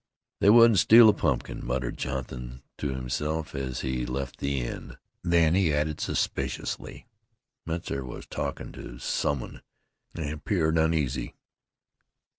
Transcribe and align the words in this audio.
"They 0.39 0.49
wouldn't 0.49 0.79
steal 0.79 1.09
a 1.09 1.13
pumpkin," 1.13 1.63
muttered 1.63 1.95
Jonathan 1.99 2.63
to 2.79 2.89
himself 2.89 3.53
as 3.53 3.81
he 3.81 4.03
left 4.03 4.39
the 4.39 4.59
inn. 4.61 4.97
Then 5.23 5.53
he 5.53 5.71
added 5.71 6.01
suspiciously, 6.01 7.05
"Metzar 7.67 8.03
was 8.03 8.25
talkin' 8.25 8.71
to 8.71 8.97
some 8.97 9.41
one, 9.41 9.61
an' 10.15 10.39
'peared 10.39 10.79
uneasy. 10.79 11.35